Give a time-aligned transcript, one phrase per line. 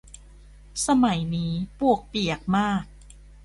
[0.87, 2.85] สมัยนี้ปวกเปียกมาก